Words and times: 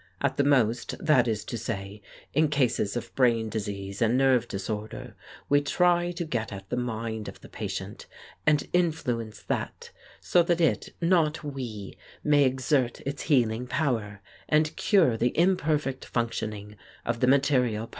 At 0.19 0.35
the 0.37 0.43
most, 0.43 0.95
that 0.99 1.27
is 1.27 1.45
to 1.45 1.59
say, 1.59 2.01
in 2.33 2.47
cases 2.47 2.97
of 2.97 3.13
brain 3.13 3.49
disease 3.49 4.01
and 4.01 4.17
nerve 4.17 4.47
disorder 4.47 5.13
we 5.47 5.61
try 5.61 6.09
to 6.13 6.25
get 6.25 6.51
at 6.51 6.67
the 6.71 6.75
mind 6.75 7.27
of 7.27 7.41
the 7.41 7.47
patient, 7.47 8.07
and 8.47 8.67
influence 8.73 9.43
that, 9.43 9.91
so 10.19 10.41
that 10.41 10.59
it, 10.59 10.89
not 11.01 11.43
we, 11.43 11.99
may 12.23 12.45
exert 12.45 12.99
its 13.01 13.21
healing 13.29 13.67
power, 13.67 14.21
and 14.49 14.75
cure 14.75 15.17
the 15.17 15.37
imperfect 15.37 16.05
functioning 16.05 16.77
of 17.05 17.19
the 17.19 17.27
material 17.27 17.85
part. 17.85 17.89